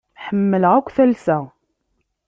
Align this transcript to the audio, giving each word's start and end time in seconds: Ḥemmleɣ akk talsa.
Ḥemmleɣ 0.25 0.71
akk 0.75 0.89
talsa. 0.95 1.37